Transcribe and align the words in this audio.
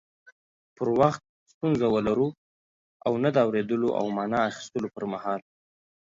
پر 0.75 0.87
وخت 0.99 1.21
ستونزه 1.51 1.87
ولرو 1.95 2.29
او 3.07 3.13
نه 3.23 3.29
د 3.35 3.37
اوريدلو 3.45 3.89
او 3.99 4.05
معنی 4.17 4.39
اخستلو 4.49 4.87
پر 4.95 5.03
مهال 5.13 5.39